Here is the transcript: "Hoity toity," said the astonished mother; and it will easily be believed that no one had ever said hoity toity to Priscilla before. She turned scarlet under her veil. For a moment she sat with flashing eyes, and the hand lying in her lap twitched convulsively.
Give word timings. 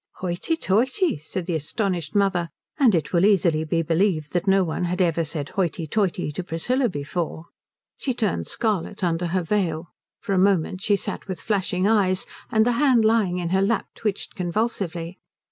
"Hoity 0.15 0.57
toity," 0.57 1.15
said 1.17 1.45
the 1.45 1.53
astonished 1.53 2.15
mother; 2.15 2.49
and 2.79 2.95
it 2.95 3.13
will 3.13 3.23
easily 3.23 3.63
be 3.63 3.83
believed 3.83 4.33
that 4.33 4.47
no 4.47 4.63
one 4.63 4.85
had 4.85 4.99
ever 4.99 5.23
said 5.23 5.49
hoity 5.49 5.85
toity 5.85 6.31
to 6.31 6.43
Priscilla 6.43 6.89
before. 6.89 7.45
She 7.97 8.15
turned 8.15 8.47
scarlet 8.47 9.03
under 9.03 9.27
her 9.27 9.43
veil. 9.43 9.91
For 10.19 10.33
a 10.33 10.39
moment 10.39 10.81
she 10.81 10.95
sat 10.95 11.27
with 11.27 11.39
flashing 11.39 11.85
eyes, 11.85 12.25
and 12.51 12.65
the 12.65 12.71
hand 12.81 13.05
lying 13.05 13.37
in 13.37 13.49
her 13.49 13.61
lap 13.61 13.89
twitched 13.93 14.33
convulsively. 14.33 15.19